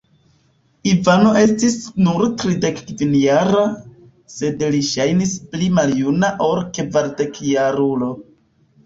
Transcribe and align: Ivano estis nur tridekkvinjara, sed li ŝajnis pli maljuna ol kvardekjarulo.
Ivano 0.91 1.33
estis 1.41 1.73
nur 2.05 2.23
tridekkvinjara, 2.43 3.65
sed 4.37 4.63
li 4.77 4.79
ŝajnis 4.93 5.35
pli 5.53 5.69
maljuna 5.81 6.33
ol 6.47 6.63
kvardekjarulo. 6.79 8.09